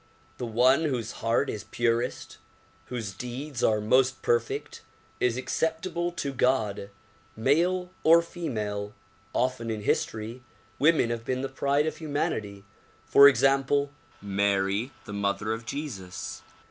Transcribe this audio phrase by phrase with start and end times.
[0.39, 2.39] The one whose heart is purest,
[2.87, 4.81] whose deeds are most perfect
[5.19, 6.89] is acceptable to God,
[7.35, 8.93] male or female.
[9.31, 10.41] Often in history
[10.79, 12.63] women have been the pride of humanity;
[13.05, 13.91] for example,
[14.23, 16.41] Mary the mother of Jesus.